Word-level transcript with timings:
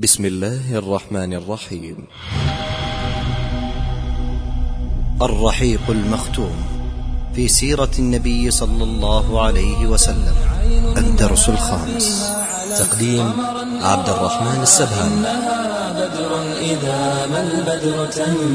بسم 0.00 0.24
الله 0.24 0.78
الرحمن 0.78 1.32
الرحيم. 1.32 1.96
الرحيق 5.22 5.80
المختوم 5.88 6.56
في 7.34 7.48
سيرة 7.48 7.90
النبي 7.98 8.50
صلى 8.50 8.84
الله 8.84 9.42
عليه 9.42 9.86
وسلم. 9.86 10.34
الدرس 10.96 11.48
الخامس. 11.48 12.32
تقديم 12.78 13.32
عبد 13.82 14.08
الرحمن 14.08 14.62
السبهان. 14.62 15.59
ما 17.32 17.40
البدر 17.40 18.06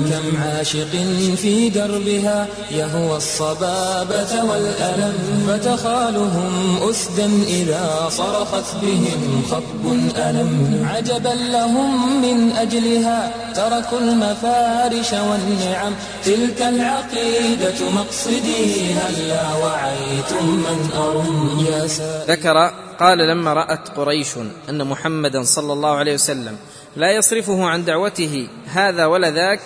كم 0.10 0.38
عاشق 0.42 0.92
في 1.36 1.70
دربها 1.70 2.48
يهوى 2.72 3.18
الصبابة 3.18 4.44
والألم 4.44 5.48
فتخالهم 5.48 6.80
أسدا 6.90 7.26
إذا 7.48 8.10
صرخت 8.10 8.76
بهم 8.82 9.44
خطب 9.52 9.94
ألم. 10.18 10.88
عجبا 10.92 11.30
لهم 11.30 12.22
من 12.22 12.52
أجلها 12.52 13.32
تركوا 13.56 14.00
المفارش 14.00 15.14
والنعم 15.14 15.94
تلك 16.26 16.62
العقيدة 16.62 17.92
مقصدي 17.96 18.94
هلا 18.94 19.54
وعيتم 19.64 20.46
من 20.46 20.90
أرم. 20.98 21.66
يا 21.66 21.88
ذكر 22.28 22.72
قال 23.00 23.18
لما 23.18 23.54
رأت 23.54 23.90
قريش 23.98 24.28
أن 24.70 24.88
محمدا 24.88 25.44
صلى 25.44 25.74
الله 25.74 25.90
عليه 25.90 26.14
وسلم 26.14 26.58
لا 26.96 27.12
يصرفه 27.12 27.66
عن 27.66 27.86
دعوته 27.86 28.48
هذا 28.66 29.06
ولا 29.06 29.32
ذاك. 29.32 29.62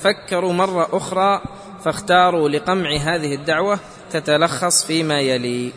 فكروا 0.00 0.52
مرة 0.52 0.88
أخرى 0.92 1.42
فاختاروا 1.84 2.48
لقمع 2.48 2.96
هذه 2.96 3.34
الدعوة 3.34 3.78
تتلخص 4.10 4.84
فيما 4.84 5.20
يلي. 5.20 5.72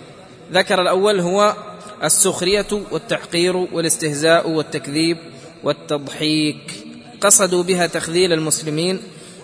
ذكر 0.51 0.81
الأول 0.81 1.19
هو 1.19 1.55
السخرية 2.03 2.67
والتحقير 2.91 3.57
والاستهزاء 3.57 4.49
والتكذيب 4.49 5.17
والتضحيك. 5.63 6.85
قصدوا 7.21 7.63
بها 7.63 7.87
تخذيل 7.87 8.33
المسلمين 8.33 8.99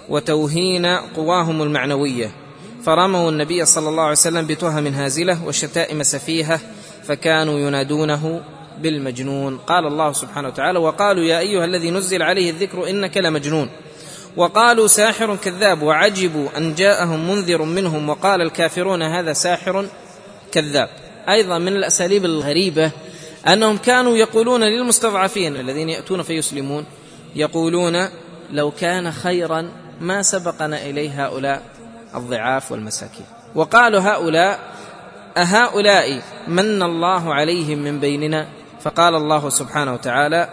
وتوهين 0.09 0.85
قواهم 0.85 1.61
المعنوية. 1.61 2.31
فرموا 2.83 3.31
النبي 3.31 3.65
صلى 3.65 3.89
الله 3.89 4.03
عليه 4.03 4.11
وسلم 4.11 4.47
بتهم 4.47 4.87
هازلة 4.87 5.45
وشتائم 5.45 6.03
سفيهة 6.03 6.59
فكانوا 7.03 7.59
ينادونه 7.59 8.41
بالمجنون. 8.81 9.57
قال 9.57 9.87
الله 9.87 10.13
سبحانه 10.13 10.47
وتعالى 10.47 10.79
وقالوا 10.79 11.23
يا 11.23 11.39
أيها 11.39 11.65
الذي 11.65 11.91
نزل 11.91 12.23
عليه 12.23 12.49
الذكر 12.49 12.89
إنك 12.89 13.17
لمجنون. 13.17 13.69
وقالوا 14.37 14.87
ساحر 14.87 15.35
كذاب. 15.35 15.81
وعجبوا 15.81 16.47
أن 16.57 16.75
جاءهم 16.75 17.29
منذر 17.29 17.61
منهم 17.61 18.09
وقال 18.09 18.41
الكافرون 18.41 19.03
هذا 19.03 19.33
ساحر 19.33 19.85
كذاب. 20.51 20.89
أيضا 21.29 21.57
من 21.57 21.67
الأساليب 21.67 22.25
الغريبة 22.25 22.91
أنهم 23.47 23.77
كانوا 23.77 24.17
يقولون 24.17 24.63
للمستضعفين 24.63 25.55
الذين 25.55 25.89
يأتون 25.89 26.21
فيسلمون 26.21 26.85
يقولون 27.35 28.07
لو 28.51 28.71
كان 28.71 29.11
خيرا 29.11 29.71
ما 30.01 30.21
سبقنا 30.21 30.85
إليه 30.85 31.25
هؤلاء 31.25 31.61
الضعاف 32.15 32.71
والمساكين. 32.71 33.25
وقالوا 33.55 33.99
هؤلاء 33.99 34.59
أهؤلاء 35.37 36.21
من 36.47 36.83
الله 36.83 37.33
عليهم 37.33 37.77
من 37.77 37.99
بيننا؟ 37.99 38.47
فقال 38.87 39.15
الله 39.15 39.49
سبحانه 39.49 39.93
وتعالى 39.93 40.49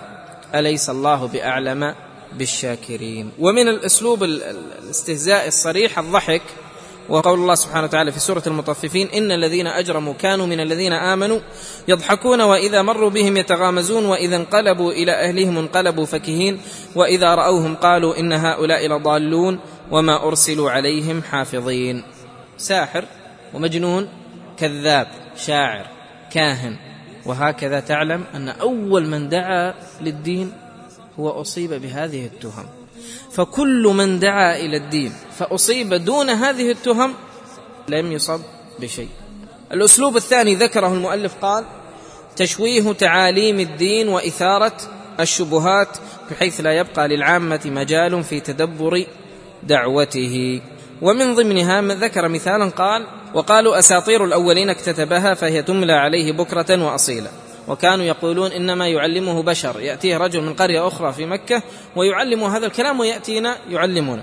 أليس 0.55 0.91
الله 0.91 1.27
بأعلم 1.27 1.95
بالشاكرين؟ 2.33 3.31
ومن 3.39 3.69
الأسلوب 3.69 4.23
الاستهزاء 4.25 5.49
الصريح 5.49 5.99
الضحك 5.99 6.43
وقول 7.09 7.39
الله 7.39 7.55
سبحانه 7.55 7.85
وتعالى 7.85 8.13
في 8.13 8.21
سورة 8.21 8.43
المطففين 8.47 9.09
إن 9.09 9.33
الذين 9.33 9.67
أجرموا 9.67 10.15
كانوا 10.15 10.47
من 10.47 10.61
الذين 10.61 10.93
آمنوا 10.93 11.41
يضحكون 11.89 12.41
وإذا 12.41 12.83
مروا 12.83 13.11
بهم 13.11 13.37
يتغامزون 13.37 14.07
وإذا 14.07 14.37
انقلبوا 14.37 14.93
إلى 14.93 15.13
أهلهم 15.13 15.59
انقلبوا 15.59 16.07
فكهين 16.07 16.61
وإذا 16.95 17.35
رأوهم 17.35 17.75
قالوا 17.75 18.19
إن 18.19 18.33
هؤلاء 18.33 18.89
لضالون 18.89 19.59
وما 19.91 20.27
أرسلوا 20.27 20.71
عليهم 20.71 21.23
حافظين. 21.23 22.05
ساحر 22.57 23.05
ومجنون 23.55 24.09
كذاب 24.59 25.09
شاعر 25.37 25.87
كاهن 26.33 26.94
وهكذا 27.27 27.81
تعلم 27.81 28.25
أن 28.35 28.49
أول 28.49 29.07
من 29.07 29.29
دعا 29.29 29.75
للدين 30.01 30.53
هو 31.21 31.31
أصيب 31.31 31.75
بهذه 31.75 32.27
التهم. 32.27 32.67
فكل 33.33 33.83
من 33.97 34.19
دعا 34.19 34.57
إلى 34.57 34.77
الدين 34.77 35.13
فأصيب 35.39 35.95
دون 35.95 36.31
هذه 36.31 36.71
التهم 36.71 37.15
لم 37.89 38.13
يصب 38.13 38.41
بشيء. 38.81 39.09
الأسلوب 39.73 40.17
الثاني 40.17 40.55
ذكره 40.55 40.87
المؤلف 40.95 41.35
قال 41.43 41.65
تشويه 42.37 42.93
تعاليم 42.93 43.61
الدين 43.61 44.09
وإثارة 44.09 44.77
الشبهات 45.21 45.89
بحيث 46.31 46.61
لا 46.61 46.73
يبقى 46.73 47.09
للعامة 47.09 47.61
مجال 47.65 48.25
في 48.25 48.41
تدبر 48.41 49.07
دعوته. 49.63 50.61
ومن 51.05 51.35
ضمنها 51.35 51.81
من 51.81 51.95
ذكر 51.95 52.29
مثالا 52.29 52.71
قال 52.71 53.07
وقالوا 53.35 53.79
أساطير 53.79 54.25
الأولين 54.25 54.71
اكتتبها 54.71 55.35
فهي 55.35 55.63
تملى 55.63 55.93
عليه 55.93 56.33
بكرة 56.33 56.85
واصيلا. 56.85 57.31
وكانوا 57.69 58.05
يقولون 58.05 58.53
إنما 58.53 58.89
يعلمه 58.89 59.43
بشر 59.43 59.81
يأتيه 59.81 60.17
رجل 60.17 60.41
من 60.43 60.55
قرية 60.55 60.89
أخرى 60.89 61.13
في 61.13 61.27
مكة 61.27 61.63
ويعلم 61.97 62.45
هذا 62.45 62.67
الكلام 62.67 63.01
ويأتينا 63.01 63.57
يعلمنا 63.71 64.23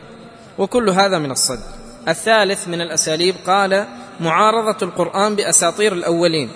وكل 0.58 0.90
هذا 0.90 1.20
من 1.20 1.32
الصد 1.32 1.60
الثالث 2.08 2.68
من 2.68 2.82
الأساليب 2.82 3.36
قال 3.48 3.86
معارضة 4.20 4.78
القرآن 4.82 5.36
بأساطير 5.36 5.94
الأولين 5.94 6.50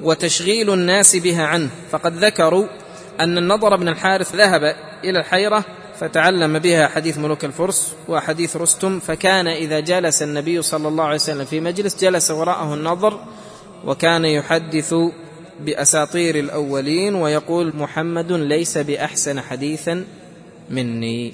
وتشغيل 0.00 0.72
الناس 0.72 1.16
بها 1.16 1.46
عنه. 1.46 1.70
فقد 1.90 2.24
ذكروا 2.24 2.66
أن 3.20 3.38
النضر 3.38 3.76
بن 3.76 3.88
الحارث 3.88 4.34
ذهب 4.34 4.76
إلى 5.04 5.18
الحيرة 5.18 5.64
فتعلم 6.02 6.58
بها 6.58 6.88
حديث 6.88 7.18
ملوك 7.18 7.44
الفرس 7.44 7.92
وحديث 8.08 8.56
رستم 8.56 9.00
فكان 9.00 9.46
إذا 9.46 9.80
جلس 9.80 10.22
النبي 10.22 10.62
صلى 10.62 10.88
الله 10.88 11.04
عليه 11.04 11.14
وسلم 11.14 11.44
في 11.44 11.60
مجلس 11.60 12.00
جلس 12.00 12.30
وراءه 12.30 12.74
النظر 12.74 13.20
وكان 13.84 14.24
يحدث 14.24 14.94
بأساطير 15.60 16.38
الأولين 16.38 17.14
ويقول 17.14 17.76
محمد 17.76 18.32
ليس 18.32 18.78
بأحسن 18.78 19.40
حديثا 19.40 20.04
مني. 20.70 21.32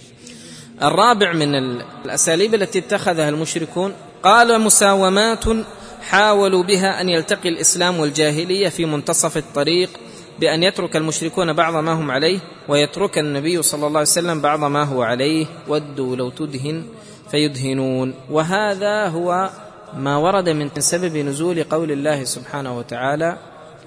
الرابع 0.82 1.32
من 1.32 1.54
الأساليب 2.04 2.54
التي 2.54 2.78
اتخذها 2.78 3.28
المشركون 3.28 3.92
قال 4.22 4.60
مساومات 4.60 5.44
حاولوا 6.02 6.62
بها 6.62 7.00
أن 7.00 7.08
يلتقي 7.08 7.48
الإسلام 7.48 8.00
والجاهلية 8.00 8.68
في 8.68 8.84
منتصف 8.84 9.36
الطريق 9.36 9.90
بأن 10.40 10.62
يترك 10.62 10.96
المشركون 10.96 11.52
بعض 11.52 11.76
ما 11.76 11.92
هم 11.92 12.10
عليه 12.10 12.40
ويترك 12.68 13.18
النبي 13.18 13.62
صلى 13.62 13.86
الله 13.86 13.98
عليه 13.98 14.08
وسلم 14.08 14.40
بعض 14.40 14.64
ما 14.64 14.82
هو 14.82 15.02
عليه. 15.02 15.46
ودوا 15.68 16.16
لو 16.16 16.30
تدهن 16.30 16.84
فيدهنون. 17.30 18.14
وهذا 18.30 19.08
هو 19.08 19.50
ما 19.96 20.16
ورد 20.16 20.48
من 20.48 20.70
سبب 20.78 21.16
نزول 21.16 21.64
قول 21.64 21.92
الله 21.92 22.24
سبحانه 22.24 22.78
وتعالى 22.78 23.38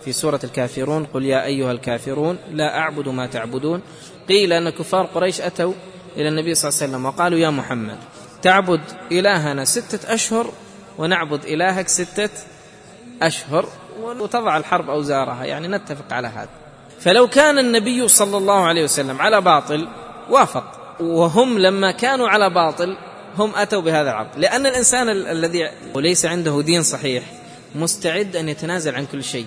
في 0.06 0.12
سورة 0.12 0.40
الكافرون. 0.44 1.06
قل 1.06 1.26
يا 1.26 1.46
أيها 1.46 1.72
الكافرون 1.72 2.38
لا 2.52 2.78
أعبد 2.78 3.10
ما 3.10 3.28
تعبدون. 3.28 3.82
قيل 4.30 4.54
أن 4.54 4.70
كفار 4.70 5.06
قريش 5.06 5.42
أتوا 5.42 5.74
إلى 6.18 6.30
النبي 6.30 6.56
صلى 6.56 6.70
الله 6.70 6.82
عليه 6.82 6.92
وسلم 6.92 7.06
وقالوا 7.06 7.40
يا 7.40 7.50
محمد 7.50 7.98
تعبد 8.42 8.82
إلهنا 9.12 9.66
ستة 9.66 10.14
أشهر 10.14 10.52
ونعبد 10.98 11.46
إلهك 11.46 11.88
ستة 11.88 12.30
أشهر. 13.22 13.66
وتضع 14.00 14.58
الحرب 14.58 14.90
أوزارها 14.90 15.46
يعني 15.46 15.68
نتفق 15.68 16.14
على 16.14 16.28
هذا. 16.28 16.50
فلو 17.00 17.28
كان 17.28 17.60
النبي 17.60 18.08
صلى 18.08 18.38
الله 18.38 18.66
عليه 18.66 18.84
وسلم 18.84 19.22
على 19.22 19.42
باطل 19.42 19.88
وافق. 20.30 20.64
وهم 21.00 21.60
لما 21.60 21.92
كانوا 21.92 22.30
على 22.30 22.50
باطل 22.50 22.98
هم 23.38 23.52
أتوا 23.56 23.82
بهذا 23.82 24.10
العرض. 24.10 24.28
لأن 24.38 24.66
الإنسان 24.66 25.10
الذي 25.10 25.70
ليس 25.96 26.26
عنده 26.26 26.62
دين 26.62 26.84
صحيح 26.84 27.24
مستعد 27.76 28.36
أن 28.36 28.50
يتنازل 28.50 28.96
عن 28.96 29.06
كل 29.06 29.24
شيء. 29.24 29.46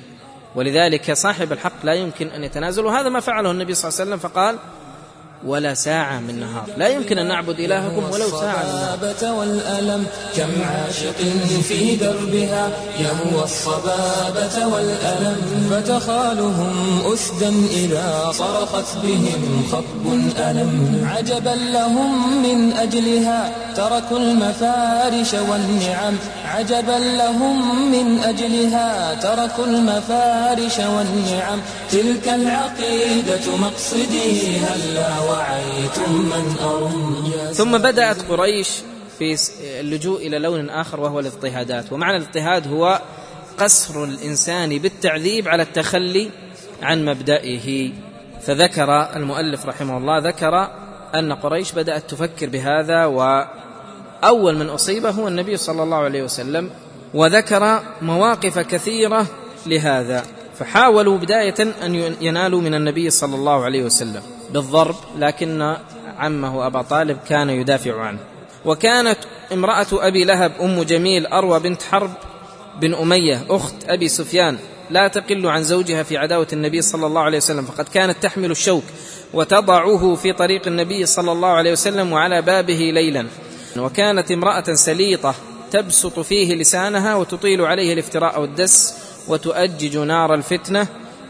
ولذلك 0.55 1.13
صاحب 1.13 1.53
الحق 1.53 1.85
لا 1.85 1.95
يمكن 1.95 2.29
أن 2.29 2.45
يتنازل. 2.45 2.85
وهذا 2.85 3.09
ما 3.09 3.21
فعله 3.21 3.51
النبي 3.51 3.75
صلى 3.75 3.89
الله 3.89 4.01
عليه 4.01 4.11
وسلم 4.11 4.31
فقال 4.31 4.59
ولا 5.47 5.75
ساعة 5.75 6.21
من 6.21 6.41
نهار. 6.41 6.67
لا 6.77 6.89
يمكن 6.89 7.19
أن 7.19 7.29
نعبد 7.29 7.61
إلهكم 7.61 8.05
ولو 8.13 8.29
ساعة 8.29 8.63
نهار. 8.63 9.35
والألم 9.39 10.07
كم 10.37 10.51
عاشق 10.65 11.19
في 11.69 11.97
دربها. 11.97 12.71
يهوى 13.01 13.45
الصبابة 13.45 14.67
والألم 14.67 15.71
فتخالهم 15.71 17.03
أسدا 17.13 17.53
إذا 17.71 18.33
صرخت 18.33 18.97
بهم 19.03 19.67
خطب 19.73 20.05
ألم. 20.39 21.09
عجبا 21.17 21.57
لهم 21.73 22.43
من 22.43 22.73
أجلها 22.73 23.53
تركوا 23.77 24.19
المفارش 24.19 25.35
والنعم. 25.35 26.15
عجبا 26.47 26.99
لهم 27.19 27.91
من 27.93 28.19
أجلها 28.19 29.15
تركوا 29.15 29.65
المفارش 29.65 30.79
والنعم. 30.79 31.61
تلك 31.93 32.29
العقيدة 32.29 33.57
مقصدي 33.57 34.59
هلا 34.59 35.34
ثم 37.53 37.79
بدأت 37.79 38.23
قريش 38.29 38.69
في 39.19 39.37
اللجوء 39.81 40.27
إلى 40.27 40.39
لون 40.39 40.71
آخر 40.71 41.01
وهو 41.01 41.21
الاضطهادات. 41.21 41.93
ومعنى 41.93 42.17
الاضطهاد 42.17 42.69
هو 42.69 43.01
قصر 43.59 44.05
الإنسان 44.05 44.79
بالتعذيب 44.79 45.49
على 45.49 45.63
التخلي 45.63 46.31
عن 46.83 47.05
مبدئه. 47.05 47.93
فذكر 48.43 49.17
المؤلف 49.17 49.67
رحمه 49.67 49.99
الله 49.99 50.19
ذكر 50.19 50.71
أن 51.15 51.33
قريش 51.33 51.73
بدأت 51.73 52.11
تفكر 52.11 52.49
بهذا 52.49 53.05
وأول 53.05 54.57
من 54.57 54.69
أصيب 54.69 55.07
هو 55.07 55.29
النبي 55.29 55.57
صلى 55.57 55.83
الله 55.83 55.97
عليه 55.97 56.23
وسلم 56.23 56.71
وذكر 57.15 57.81
مواقف 58.03 58.59
كثيرة 58.59 59.27
لهذا. 59.67 60.25
فحاولوا 60.59 61.19
بداية 61.19 61.55
أن 61.83 62.15
ينالوا 62.21 62.61
من 62.61 62.75
النبي 62.75 63.11
صلى 63.11 63.35
الله 63.35 63.65
عليه 63.65 63.83
وسلم. 63.83 64.23
بالضرب 64.51 64.97
لكن 65.19 65.77
عمه 66.19 66.67
أبا 66.67 66.83
طالب 66.83 67.19
كان 67.29 67.51
يدافع 67.51 68.01
عنه. 68.01 68.19
وكانت 68.65 69.19
امرأة 69.53 69.87
أبي 69.93 70.25
لهب 70.25 70.53
أم 70.61 70.83
جميل 70.83 71.27
أروى 71.27 71.61
بنت 71.61 71.83
حرب 71.83 72.11
بن 72.81 72.95
أمية 72.95 73.45
أخت 73.51 73.75
أبي 73.89 74.09
سفيان 74.09 74.59
لا 74.91 75.09
تقل 75.09 75.47
عن 75.47 75.63
زوجها 75.63 76.03
في 76.03 76.17
عداوة 76.17 76.47
النبي 76.53 76.83
صلى 76.83 77.07
الله 77.07 77.21
عليه 77.21 77.39
وسلم 77.39 77.65
فقد 77.65 77.89
كانت 77.89 78.23
تحمل 78.23 78.51
الشوك 78.51 78.85
وتضعه 79.35 80.15
في 80.15 80.33
طريق 80.33 80.67
النبي 80.67 81.07
صلى 81.07 81.33
الله 81.33 81.49
عليه 81.49 81.73
وسلم 81.73 82.13
وعلى 82.13 82.43
بابه 82.43 82.91
ليلا. 82.95 83.27
وكانت 83.77 84.31
امرأة 84.31 84.75
سليطة 84.75 85.35
تبسط 85.71 86.21
فيه 86.21 86.55
لسانها 86.55 87.15
وتطيل 87.15 87.61
عليه 87.61 87.93
الافتراء 87.93 88.41
والدس 88.41 88.95
وتؤجج 89.29 89.97
نار 89.97 90.35
الفتنة. 90.35 90.87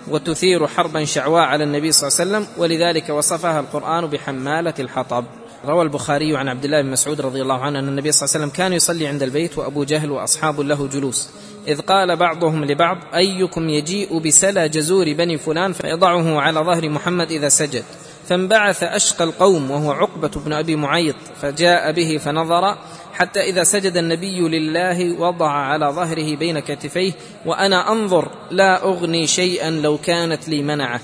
وتثير 0.09 0.67
حربا 0.67 1.05
شعواء 1.05 1.43
على 1.43 1.65
النبي 1.65 1.93
صلى 1.93 2.09
الله 2.09 2.21
عليه 2.21 2.47
وسلم 2.47 2.63
ولذلك 2.63 3.09
وصفها 3.09 3.61
القرآن 3.61 4.07
بحمالة 4.07 4.75
الحطب. 4.79 5.25
روى 5.65 5.83
البخاري 5.83 6.37
عن 6.37 6.49
عبد 6.49 6.65
الله 6.65 6.83
بن 6.83 6.91
مسعود 6.91 7.21
رضي 7.21 7.43
الله 7.43 7.61
عنه 7.61 7.79
أن 7.79 7.89
النبي 7.89 8.13
صلى 8.13 8.27
الله 8.27 8.35
عليه 8.35 8.45
وسلم 8.45 8.57
كان 8.57 8.73
يصلي 8.73 9.07
عند 9.07 9.23
البيت 9.23 9.59
وأبو 9.59 9.85
جهل 9.85 10.11
وأصحاب 10.11 10.61
له 10.61 10.87
جلوس. 10.87 11.31
إذ 11.69 11.81
قال 11.81 12.17
بعضهم 12.17 12.65
لبعض 12.65 12.99
أيكم 13.15 13.69
يجيء 13.69 14.19
بسلى 14.19 14.69
جزور 14.69 15.13
بني 15.13 15.39
فلان 15.39 15.73
فيضعه 15.73 16.41
على 16.41 16.61
ظهر 16.61 16.89
محمد 16.89 17.31
إذا 17.31 17.49
سجد. 17.49 17.85
فانبعث 18.29 18.83
أشقى 18.83 19.25
القوم 19.25 19.71
وهو 19.71 19.93
عقبة 19.93 20.31
بن 20.47 20.53
أبي 20.53 20.77
معيط 20.77 21.17
فجاء 21.43 21.93
به 21.93 22.19
فنظر 22.19 22.77
حتى 23.15 23.41
إذا 23.41 23.65
سجد 23.65 23.97
النبي 23.97 24.41
لله 24.41 25.21
وضع 25.21 25.51
على 25.51 25.87
ظهره 25.87 26.37
بين 26.37 26.59
كتفيه 26.59 27.13
وأنا 27.47 27.93
أنظر 27.93 28.29
لا 28.51 28.83
أغني 28.83 29.27
شيئا 29.27 29.71
لو 29.71 29.99
كانت 29.99 30.49
لي 30.49 30.63
منعة. 30.63 31.01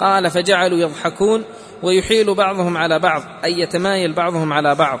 قال 0.00 0.30
فجعلوا 0.30 0.78
يضحكون 0.78 1.44
ويحيل 1.82 2.34
بعضهم 2.34 2.76
على 2.76 2.98
بعض 2.98 3.22
أي 3.44 3.60
يتمايل 3.60 4.12
بعضهم 4.12 4.52
على 4.52 4.74
بعض. 4.74 5.00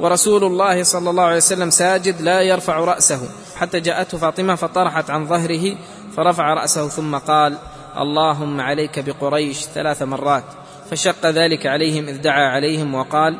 ورسول 0.00 0.44
الله 0.44 0.82
صلى 0.82 1.10
الله 1.10 1.22
عليه 1.22 1.36
وسلم 1.36 1.70
ساجد 1.70 2.20
لا 2.20 2.40
يرفع 2.40 2.78
رأسه. 2.78 3.20
حتى 3.56 3.80
جاءته 3.80 4.18
فاطمة 4.18 4.54
فطرحت 4.54 5.10
عن 5.10 5.26
ظهره 5.26 5.76
فرفع 6.16 6.54
رأسه 6.54 6.88
ثم 6.88 7.16
قال 7.16 7.58
اللهم 7.98 8.60
عليك 8.60 8.98
بقريش 8.98 9.64
ثلاث 9.64 10.02
مرات 10.02 10.44
فشق 10.90 11.26
ذلك 11.26 11.66
عليهم 11.66 12.08
إذ 12.08 12.20
دعا 12.20 12.48
عليهم 12.48 12.94
وقال 12.94 13.38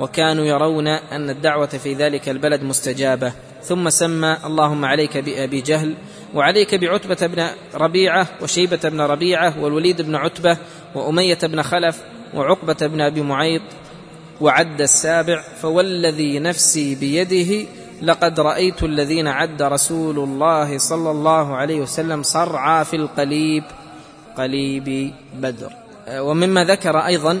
وكانوا 0.00 0.44
يرون 0.44 0.86
أن 0.88 1.30
الدعوة 1.30 1.66
في 1.66 1.94
ذلك 1.94 2.28
البلد 2.28 2.62
مستجابة. 2.62 3.32
ثم 3.62 3.90
سمى 3.90 4.36
اللهم 4.44 4.84
عليك 4.84 5.18
بأبي 5.18 5.60
جهل 5.60 5.94
وعليك 6.34 6.74
بعتبة 6.74 7.26
بن 7.26 7.46
ربيعة 7.74 8.26
وشيبة 8.42 8.80
بن 8.84 9.00
ربيعة 9.00 9.62
والوليد 9.62 10.02
بن 10.02 10.14
عتبة 10.14 10.58
وأمية 10.94 11.38
بن 11.42 11.62
خلف 11.62 12.02
وعقبة 12.34 12.76
بن 12.80 13.00
أبي 13.00 13.22
معيط 13.22 13.62
وعد 14.40 14.80
السابع 14.80 15.42
فوالذي 15.62 16.38
نفسي 16.38 16.94
بيده 16.94 17.66
لقد 18.02 18.40
رأيت 18.40 18.82
الذين 18.82 19.26
عد 19.28 19.62
رسول 19.62 20.18
الله 20.18 20.78
صلى 20.78 21.10
الله 21.10 21.56
عليه 21.56 21.80
وسلم 21.80 22.22
صرعى 22.22 22.84
في 22.84 22.96
القليب 22.96 23.64
قليب 24.36 25.12
بدر. 25.34 25.72
ومما 26.10 26.64
ذكر 26.64 26.98
أيضا 26.98 27.40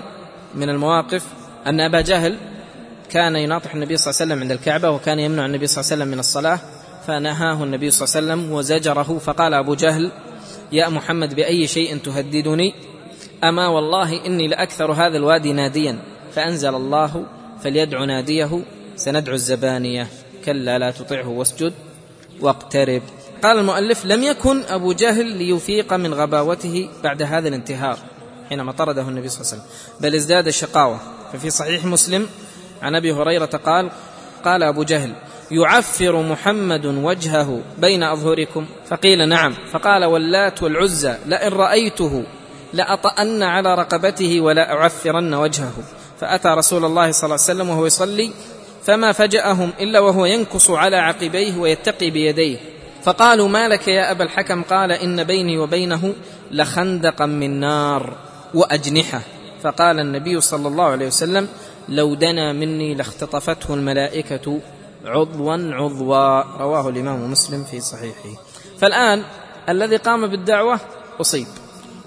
من 0.54 0.68
المواقف 0.68 1.24
أن 1.66 1.80
أبا 1.80 2.00
جهل 2.00 2.38
كان 3.10 3.36
يناطح 3.36 3.74
النبي 3.74 3.96
صلى 3.96 4.10
الله 4.10 4.22
عليه 4.22 4.32
وسلم 4.32 4.42
عند 4.42 4.52
الكعبة 4.52 4.90
وكان 4.90 5.18
يمنع 5.18 5.46
النبي 5.46 5.66
صلى 5.66 5.80
الله 5.80 5.92
عليه 5.92 6.02
وسلم 6.02 6.12
من 6.12 6.18
الصلاة 6.18 6.58
فنهاه 7.06 7.64
النبي 7.64 7.90
صلى 7.90 8.06
الله 8.06 8.16
عليه 8.32 8.42
وسلم 8.42 8.52
وزجره 8.52 9.18
فقال 9.18 9.54
أبو 9.54 9.74
جهل 9.74 10.12
يا 10.72 10.88
محمد 10.88 11.34
بأي 11.34 11.66
شيء 11.66 11.96
تهددني؟ 11.96 12.74
أما 13.44 13.68
والله 13.68 14.26
إني 14.26 14.48
لأكثر 14.48 14.92
هذا 14.92 15.16
الوادي 15.16 15.52
ناديا 15.52 15.98
فأنزل 16.32 16.74
الله 16.74 17.24
فليدع 17.62 18.04
ناديه 18.04 18.62
سندعو 18.96 19.34
الزبانية 19.34 20.06
كلا 20.44 20.78
لا 20.78 20.90
تطعه 20.90 21.28
واسجد 21.28 21.72
واقترب. 22.40 23.02
قال 23.42 23.58
المؤلف 23.58 24.04
لم 24.04 24.22
يكن 24.22 24.62
أبو 24.62 24.92
جهل 24.92 25.26
ليفيق 25.26 25.92
من 25.92 26.14
غباوته 26.14 26.88
بعد 27.04 27.22
هذا 27.22 27.48
الانتهار 27.48 27.98
حينما 28.48 28.72
طرده 28.72 29.02
النبي 29.02 29.28
صلى 29.28 29.40
الله 29.40 29.52
عليه 29.52 29.62
وسلم 29.62 30.00
بل 30.00 30.14
ازداد 30.14 30.50
شقاوة. 30.50 31.15
ففي 31.32 31.50
صحيح 31.50 31.84
مسلم 31.84 32.28
عن 32.82 32.94
أبي 32.94 33.12
هريرة 33.12 33.60
قال 33.66 33.90
قال 34.44 34.62
أبو 34.62 34.82
جهل 34.82 35.12
يعفر 35.50 36.22
محمد 36.22 36.86
وجهه 36.86 37.60
بين 37.78 38.02
أظهركم؟ 38.02 38.66
فقيل 38.88 39.28
نعم. 39.28 39.54
فقال 39.72 40.04
واللات 40.04 40.62
والعزى 40.62 41.14
لئن 41.26 41.52
رأيته 41.52 42.24
لأطأن 42.72 43.42
على 43.42 43.74
رقبته 43.74 44.40
ولا 44.40 44.72
أعفرن 44.72 45.34
وجهه. 45.34 45.74
فأتى 46.20 46.48
رسول 46.48 46.84
الله 46.84 47.10
صلى 47.10 47.24
الله 47.24 47.44
عليه 47.48 47.54
وسلم 47.54 47.70
وهو 47.70 47.86
يصلي 47.86 48.30
فما 48.84 49.12
فجأهم 49.12 49.72
إلا 49.80 50.00
وهو 50.00 50.26
ينكص 50.26 50.70
على 50.70 50.96
عقبيه 50.96 51.56
ويتقي 51.56 52.10
بيديه. 52.10 52.58
فقالوا 53.02 53.48
ما 53.48 53.68
لك 53.68 53.88
يا 53.88 54.10
أبا 54.10 54.24
الحكم؟ 54.24 54.62
قال 54.62 54.92
إن 54.92 55.24
بيني 55.24 55.58
وبينه 55.58 56.14
لخندقا 56.50 57.26
من 57.26 57.60
نار 57.60 58.16
وأجنحة. 58.54 59.20
فقال 59.62 60.00
النبي 60.00 60.40
صلى 60.40 60.68
الله 60.68 60.84
عليه 60.84 61.06
وسلم 61.06 61.48
لو 61.88 62.14
دنا 62.14 62.52
مني 62.52 62.94
لاختطفته 62.94 63.74
الملائكة 63.74 64.60
عضوا 65.04 65.74
عضوا. 65.74 66.42
رواه 66.58 66.88
الإمام 66.88 67.30
مسلم 67.30 67.64
في 67.64 67.80
صحيحه. 67.80 68.40
فالآن 68.80 69.22
الذي 69.68 69.96
قام 69.96 70.26
بالدعوة 70.26 70.80
أصيب 71.20 71.46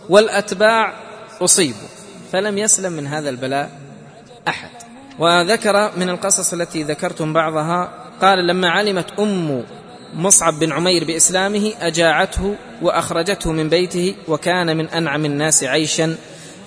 والأتباع 0.10 0.94
أصيبوا 1.42 1.88
فلم 2.32 2.58
يسلم 2.58 2.94
من 2.94 3.08
هذا 3.08 3.30
البلاء 3.30 3.72
أحد. 4.48 4.70
وذكر 5.20 5.92
من 5.98 6.10
القصص 6.10 6.54
التي 6.54 6.84
ذكرتم 6.84 7.34
بعضها 7.34 7.92
قال 8.22 8.48
لما 8.48 8.70
علمت 8.70 9.20
أم 9.20 9.64
مصعب 10.14 10.60
بن 10.60 10.72
عمير 10.72 11.04
بإسلامه 11.04 11.74
أجاعته 11.82 12.56
وأخرجته 12.82 13.52
من 13.52 13.70
بيته 13.70 14.16
وكان 14.28 14.78
من 14.78 14.90
أنعم 14.90 15.26
الناس 15.26 15.64
عيشا 15.64 16.16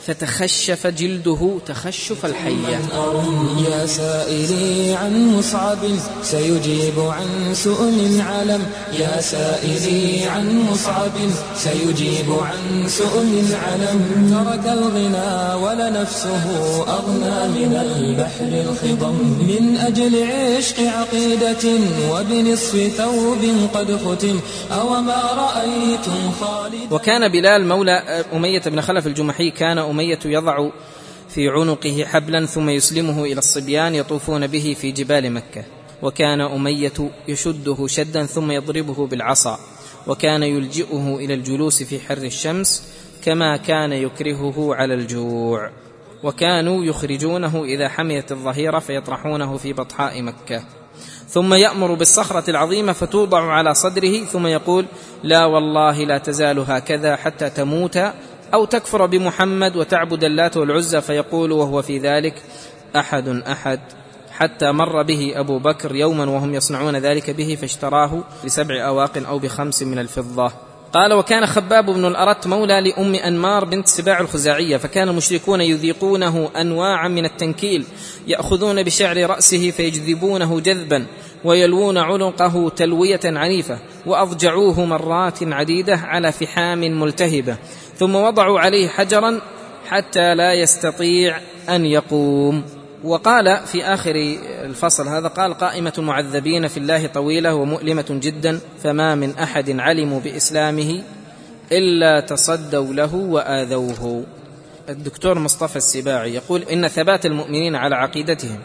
فتخشف 0.06 0.86
جلده 0.86 1.58
تخشف 1.66 2.26
الحية. 2.26 2.78
يا 3.68 3.86
سائلي 3.86 4.94
عن 4.94 5.36
مصعب 5.36 5.78
سيجيب 6.22 6.98
عن 6.98 7.54
سؤل 7.54 8.20
علم. 8.20 8.62
يا 8.98 9.20
سائلي 9.20 10.24
عن 10.24 10.62
مصعب 10.70 11.12
سيجيب 11.56 12.32
عن 12.32 12.88
سؤل 12.88 13.44
علم. 13.66 14.00
ترك 14.30 14.72
الغنى 14.72 15.54
ولنفسه 15.64 16.44
أغنى 16.82 17.48
من 17.48 17.72
البحر 17.76 18.70
الخضم. 18.70 19.16
من 19.48 19.76
أجل 19.76 20.24
عشق 20.32 20.80
عقيدة 20.80 21.64
وبنصف 22.10 22.92
ثوب 22.96 23.42
قد 23.74 23.96
ختم. 24.04 24.40
أو 24.72 25.00
ما 25.00 25.22
رأيتم 25.32 26.32
خالد 26.40 26.92
وكان 26.92 27.28
بلال 27.28 27.68
مولى 27.68 28.24
أمية 28.32 28.62
بن 28.66 28.80
خلف 28.80 29.06
الجمحي 29.06 29.50
كان 29.50 29.78
أمية 29.92 30.18
يضع 30.24 30.70
في 31.28 31.48
عنقه 31.48 32.04
حبلا 32.04 32.46
ثم 32.46 32.68
يسلمه 32.68 33.24
إلى 33.24 33.38
الصبيان 33.38 33.94
يطوفون 33.94 34.46
به 34.46 34.76
في 34.80 34.92
جبال 34.92 35.32
مكة. 35.32 35.64
وكان 36.02 36.40
أمية 36.40 37.10
يشده 37.28 37.86
شدا 37.86 38.26
ثم 38.26 38.50
يضربه 38.50 39.06
بالعصا. 39.06 39.58
وكان 40.06 40.42
يلجئه 40.42 41.16
إلى 41.16 41.34
الجلوس 41.34 41.82
في 41.82 42.00
حر 42.00 42.16
الشمس 42.18 42.82
كما 43.24 43.56
كان 43.56 43.92
يكرهه 43.92 44.74
على 44.74 44.94
الجوع. 44.94 45.70
وكانوا 46.22 46.84
يخرجونه 46.84 47.64
إذا 47.64 47.88
حميت 47.88 48.32
الظهيرة 48.32 48.78
فيطرحونه 48.78 49.56
في 49.56 49.72
بطحاء 49.72 50.22
مكة. 50.22 50.64
ثم 51.28 51.54
يأمر 51.54 51.94
بالصخرة 51.94 52.50
العظيمة 52.50 52.92
فتوضع 52.92 53.52
على 53.52 53.74
صدره 53.74 54.24
ثم 54.24 54.46
يقول 54.46 54.86
لا 55.22 55.44
والله 55.44 56.04
لا 56.04 56.18
تزال 56.18 56.58
هكذا 56.58 57.16
حتى 57.16 57.50
تموت 57.50 57.98
أو 58.54 58.64
تكفر 58.64 59.06
بمحمد 59.06 59.76
وتعبد 59.76 60.24
اللات 60.24 60.56
والعزى 60.56 61.00
فيقول 61.00 61.52
وهو 61.52 61.82
في 61.82 61.98
ذلك 61.98 62.42
أحد 62.96 63.28
أحد 63.28 63.80
حتى 64.32 64.72
مر 64.72 65.02
به 65.02 65.32
أبو 65.36 65.58
بكر 65.58 65.96
يوما 65.96 66.24
وهم 66.24 66.54
يصنعون 66.54 66.96
ذلك 66.96 67.30
به 67.30 67.58
فاشتراه 67.60 68.24
بسبع 68.44 68.86
أواق 68.86 69.26
أو 69.28 69.38
بخمس 69.38 69.82
من 69.82 69.98
الفضة. 69.98 70.52
قال 70.92 71.12
وكان 71.12 71.46
خباب 71.46 71.90
بن 71.90 72.04
الأرت 72.04 72.46
مولى 72.46 72.80
لأم 72.80 73.14
أنمار 73.14 73.64
بنت 73.64 73.88
سباع 73.88 74.20
الخزاعية 74.20 74.76
فكان 74.76 75.08
المشركون 75.08 75.60
يذيقونه 75.60 76.50
أنواعا 76.56 77.08
من 77.08 77.24
التنكيل 77.24 77.84
يأخذون 78.26 78.82
بشعر 78.82 79.30
رأسه 79.30 79.70
فيجذبونه 79.70 80.60
جذبا 80.60 81.06
ويلوون 81.44 81.98
عنقه 81.98 82.68
تلوية 82.76 83.20
عنيفة 83.24 83.78
وأضجعوه 84.06 84.84
مرات 84.84 85.42
عديدة 85.42 85.96
على 85.96 86.32
فحام 86.32 86.80
ملتهبة. 86.80 87.56
ثم 88.02 88.16
وضعوا 88.16 88.60
عليه 88.60 88.88
حجرا 88.88 89.40
حتى 89.88 90.34
لا 90.34 90.54
يستطيع 90.54 91.40
أن 91.68 91.86
يقوم. 91.86 92.64
وقال 93.04 93.60
في 93.66 93.84
آخر 93.84 94.12
الفصل 94.64 95.08
هذا 95.08 95.28
قال 95.28 95.54
قائمة 95.54 95.92
المعذبين 95.98 96.68
في 96.68 96.76
الله 96.76 97.06
طويلة 97.06 97.54
ومؤلمة 97.54 98.04
جدا 98.10 98.60
فما 98.82 99.14
من 99.14 99.38
أحد 99.38 99.80
علموا 99.80 100.20
بإسلامه 100.20 101.02
إلا 101.72 102.20
تصدوا 102.20 102.94
له 102.94 103.14
وآذوه. 103.14 104.24
الدكتور 104.88 105.38
مصطفى 105.38 105.76
السباعي 105.76 106.34
يقول 106.34 106.62
إن 106.62 106.88
ثبات 106.88 107.26
المؤمنين 107.26 107.76
على 107.76 107.94
عقيدتهم 107.94 108.58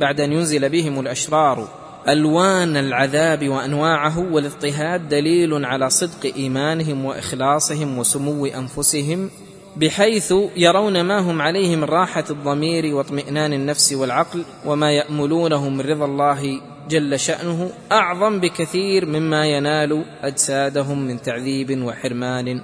بعد 0.00 0.20
أن 0.20 0.32
ينزل 0.32 0.68
بهم 0.68 1.00
الأشرار 1.00 1.68
ألوان 2.08 2.76
العذاب 2.76 3.48
وأنواعه 3.48 4.18
والاضطهاد 4.18 5.08
دليل 5.08 5.64
على 5.64 5.90
صدق 5.90 6.34
إيمانهم 6.36 7.04
وإخلاصهم 7.04 7.98
وسمو 7.98 8.46
أنفسهم 8.46 9.30
بحيث 9.76 10.34
يرون 10.56 11.00
ما 11.00 11.18
هم 11.18 11.42
عليه 11.42 11.76
من 11.76 11.84
راحة 11.84 12.24
الضمير 12.30 12.94
واطمئنان 12.94 13.52
النفس 13.52 13.92
والعقل 13.92 14.44
وما 14.66 14.92
ياملونه 14.92 15.68
من 15.68 15.80
رضا 15.80 16.04
الله 16.04 16.60
جل 16.88 17.20
شأنه 17.20 17.70
أعظم 17.92 18.40
بكثير 18.40 19.06
مما 19.06 19.46
ينال 19.46 20.04
أجسادهم 20.22 21.02
من 21.02 21.22
تعذيب 21.22 21.82
وحرمان 21.82 22.62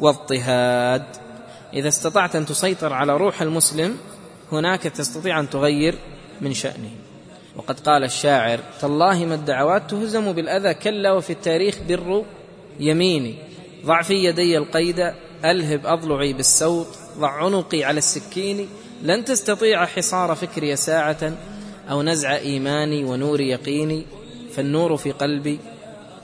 واضطهاد. 0.00 1.04
إذا 1.74 1.88
استطعت 1.88 2.36
أن 2.36 2.46
تسيطر 2.46 2.92
على 2.92 3.16
روح 3.16 3.42
المسلم 3.42 3.96
هناك 4.52 4.82
تستطيع 4.82 5.40
أن 5.40 5.50
تغير 5.50 5.94
من 6.40 6.52
شأنه. 6.52 7.03
وقد 7.56 7.80
قال 7.80 8.04
الشاعر 8.04 8.60
تالله 8.80 9.24
ما 9.24 9.34
الدعوات 9.34 9.90
تهزم 9.90 10.32
بالأذى 10.32 10.74
كلا 10.74 11.12
وفي 11.12 11.30
التاريخ 11.30 11.78
بر 11.88 12.24
يميني. 12.80 13.34
ضع 13.86 14.02
في 14.02 14.14
يدي 14.14 14.58
القيد 14.58 15.12
ألهب 15.44 15.86
أضلعي 15.86 16.32
بالسوط. 16.32 16.86
ضع 17.18 17.30
عنقي 17.30 17.84
على 17.84 17.98
السكين 17.98 18.68
لن 19.02 19.24
تستطيع 19.24 19.86
حصار 19.86 20.34
فكري 20.34 20.76
ساعة. 20.76 21.32
أو 21.90 22.02
نزع 22.02 22.36
إيماني 22.36 23.04
ونور 23.04 23.40
يقيني 23.40 24.06
فالنور 24.52 24.96
في 24.96 25.10
قلبي 25.10 25.58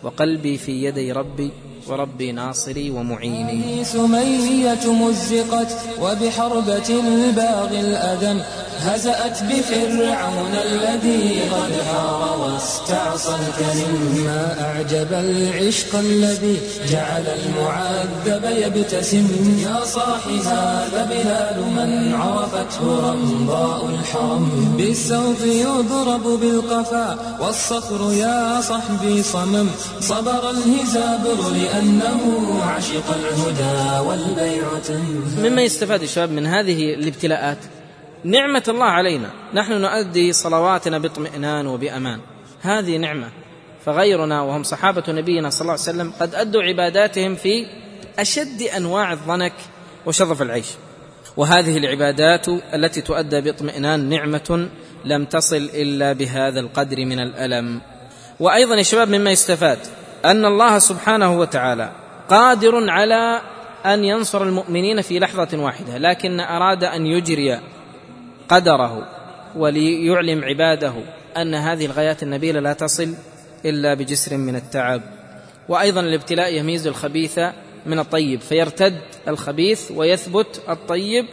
وقلبي 0.03 0.59
في 0.59 0.85
يدي 0.85 1.13
ربي. 1.13 1.51
وربي 1.89 2.33
ناصري 2.33 2.91
ومعيني. 2.91 3.85
سمية 3.85 4.85
مزقت 4.87 5.77
وبحربة 6.03 6.89
الباغي 6.89 7.81
الأدم 7.81 8.41
هزأت 8.81 9.43
بفرعون 9.43 10.55
الذي 10.67 11.41
قد 11.53 11.73
حار 11.89 12.39
واستعصى 12.41 13.35
الكريم. 13.35 14.25
ما 14.25 14.57
أعجب 14.61 15.13
العشق 15.13 15.99
الذي 15.99 16.57
جعل 16.91 17.25
المعذب 17.27 18.45
يبتسم. 18.45 19.29
يا 19.65 19.85
صاح 19.85 20.27
هذا 20.47 21.09
بلال 21.11 21.59
من 21.77 22.15
عرفته 22.15 23.11
رمضاء 23.11 23.87
الحرم. 23.87 24.75
بالسوط 24.79 25.41
يضرب 25.41 26.23
بالقفا 26.41 27.37
والصخر 27.41 28.13
يا 28.13 28.61
صحبي 28.61 29.23
صمم. 29.23 29.67
صبر 30.01 30.51
الهزابر 30.51 31.39
لأنه 31.71 32.63
عشق 32.65 33.15
الهدى 33.15 34.09
والبيع 34.09 34.69
مما 35.39 35.63
يستفاد 35.63 36.03
الشباب 36.03 36.31
من 36.31 36.47
هذه 36.47 36.95
الابتلاءات. 36.95 37.59
نعمة 38.25 38.63
الله 38.69 38.85
علينا. 38.85 39.31
نحن 39.55 39.73
نؤدي 39.73 40.33
صلواتنا 40.33 40.99
باطمئنان 40.99 41.67
وبأمان. 41.67 42.21
هذه 42.61 42.97
نعمة. 42.97 43.29
فغيرنا 43.87 44.43
وهم 44.43 44.63
صحابة 44.63 45.03
نبينا 45.09 45.51
صلى 45.51 45.61
الله 45.61 45.73
عليه 45.73 45.83
وسلم 45.83 46.13
قد 46.21 46.35
أدوا 46.35 46.63
عباداتهم 46.63 47.35
في 47.35 47.67
أشد 48.19 48.63
أنواع 48.63 49.13
الضنك 49.13 49.55
وشظف 50.07 50.43
العيش. 50.43 50.67
وهذه 51.37 51.77
العبادات 51.77 52.49
التي 52.49 53.01
تؤدى 53.01 53.41
باطمئنان 53.41 54.09
نعمة 54.09 54.69
لم 55.05 55.25
تصل 55.25 55.71
إلا 55.75 56.13
بهذا 56.13 56.61
القدر 56.61 57.05
من 57.05 57.19
الألم. 57.19 57.81
وأيضا 58.41 58.75
يا 58.75 58.83
شباب 58.83 59.09
مما 59.09 59.31
يستفاد. 59.31 59.79
أن 60.25 60.45
الله 60.45 60.79
سبحانه 60.79 61.39
وتعالى 61.39 61.93
قادر 62.29 62.91
على 62.91 63.41
أن 63.87 64.05
ينصر 64.05 64.43
المؤمنين 64.43 65.01
في 65.01 65.19
لحظة 65.19 65.59
واحدة 65.59 65.99
لكن 65.99 66.41
أراد 66.41 66.85
أن 66.85 67.07
يجري 67.07 67.61
قدره 68.49 69.09
وليعلم 69.57 70.45
عباده 70.45 70.93
أن 71.37 71.55
هذه 71.55 71.87
الغايات 71.87 72.23
النبيلة 72.23 72.61
لا 72.61 72.73
تصل 72.73 73.15
إلا 73.65 73.95
بجسر 73.95 74.37
من 74.37 74.57
التعب. 74.57 75.03
وأيضا 75.69 76.01
الابتلاء 76.01 76.55
يميز 76.55 76.87
الخبيث 76.87 77.41
من 77.87 77.99
الطيب 77.99 78.41
فيرتد 78.41 79.01
الخبيث 79.29 79.91
ويثبت 79.91 80.63
الطيب 80.69 81.27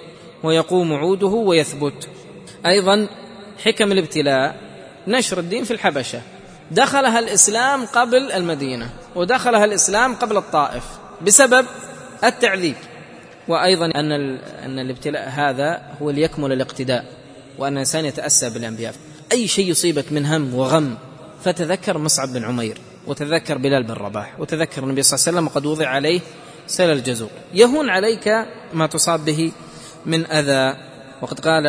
ويقوم 0.43 0.93
عوده 0.93 1.27
ويثبت. 1.27 2.09
أيضا 2.65 3.07
حكم 3.65 3.91
الابتلاء 3.91 4.55
نشر 5.07 5.39
الدين 5.39 5.63
في 5.63 5.71
الحبشة. 5.71 6.21
دخلها 6.71 7.19
الإسلام 7.19 7.85
قبل 7.85 8.31
المدينة 8.31 8.89
ودخلها 9.15 9.65
الإسلام 9.65 10.15
قبل 10.15 10.37
الطائف 10.37 10.83
بسبب 11.21 11.65
التعذيب. 12.23 12.75
وأيضا 13.47 13.85
أن 13.85 14.11
أن 14.65 14.79
الابتلاء 14.79 15.29
هذا 15.29 15.81
هو 16.01 16.09
ليكمل 16.09 16.51
الاقتداء 16.51 17.05
وأن 17.57 17.73
الإنسان 17.73 18.05
يتأسى 18.05 18.49
بالأنبياء. 18.49 18.93
أي 19.31 19.47
شيء 19.47 19.69
يصيبك 19.69 20.11
من 20.11 20.25
هم 20.25 20.53
وغم 20.53 20.97
فتذكر 21.43 21.97
مصعب 21.97 22.33
بن 22.33 22.45
عمير 22.45 22.77
وتذكر 23.07 23.57
بلال 23.57 23.83
بن 23.83 23.93
رباح 23.93 24.39
وتذكر 24.39 24.83
النبي 24.83 25.03
صلى 25.03 25.17
الله 25.17 25.27
عليه 25.27 25.37
وسلم 25.37 25.47
وقد 25.47 25.65
وضع 25.65 25.87
عليه 25.87 26.21
سيل 26.67 26.91
الجزور. 26.91 27.29
يهون 27.53 27.89
عليك 27.89 28.27
ما 28.73 28.87
تصاب 28.87 29.25
به 29.25 29.51
من 30.05 30.31
أذى. 30.31 30.77
وقد 31.21 31.39
قال 31.39 31.67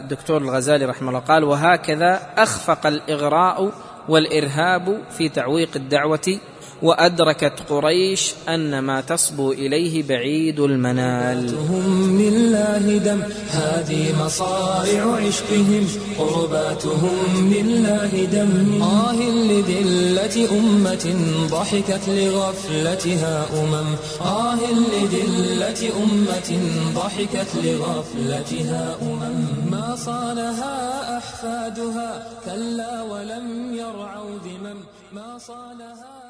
الدكتور 0.00 0.42
الغزالي 0.42 0.84
رحمه 0.84 1.08
الله 1.08 1.20
قال 1.20 1.44
وهكذا 1.44 2.20
أخفق 2.36 2.86
الإغراء 2.86 3.72
والإرهاب 4.08 5.02
في 5.18 5.28
تعويق 5.28 5.68
الدعوة 5.76 6.38
وأدركت 6.82 7.52
قريش 7.70 8.32
أن 8.48 8.78
ما 8.78 9.00
تصبو 9.00 9.52
إليه 9.52 10.02
بعيد 10.02 10.60
المنال. 10.60 11.54
هم 11.70 12.20
لله 12.20 12.98
دم 12.98 13.22
هذه 13.50 14.24
مصارع 14.24 15.16
عشقهم. 15.16 15.86
قرباتهم 16.18 17.52
لله 17.54 18.24
دم. 18.32 18.82
آه 18.82 19.14
لذلة 19.14 20.48
أمة 20.58 21.14
ضحكت 21.50 22.08
لغفلتها 22.08 23.46
أمم. 23.60 23.94
آه 24.20 24.58
لذلة 24.72 25.90
أمة 26.02 26.58
ضحكت 26.94 27.48
لغفلتها 27.64 28.96
أمم. 29.02 29.46
ما 29.70 29.96
صانها 29.96 31.18
أحفادها 31.18 32.26
كلا 32.44 33.02
ولم 33.02 33.74
يرعوا 33.74 34.38
ذمم. 34.44 34.80
ما 35.12 35.38
صانها 35.38 36.23